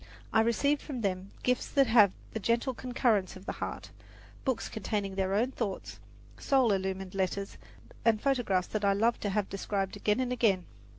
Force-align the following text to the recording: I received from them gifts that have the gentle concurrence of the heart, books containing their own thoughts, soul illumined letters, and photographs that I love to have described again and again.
I 0.33 0.41
received 0.41 0.81
from 0.81 1.01
them 1.01 1.29
gifts 1.43 1.67
that 1.69 1.85
have 1.85 2.11
the 2.33 2.39
gentle 2.39 2.73
concurrence 2.73 3.35
of 3.35 3.45
the 3.45 3.51
heart, 3.61 3.91
books 4.43 4.67
containing 4.67 5.13
their 5.13 5.35
own 5.35 5.51
thoughts, 5.51 5.99
soul 6.39 6.71
illumined 6.71 7.13
letters, 7.13 7.59
and 8.03 8.19
photographs 8.19 8.65
that 8.69 8.83
I 8.83 8.93
love 8.93 9.19
to 9.19 9.29
have 9.29 9.47
described 9.47 9.95
again 9.95 10.19
and 10.19 10.33
again. 10.33 10.65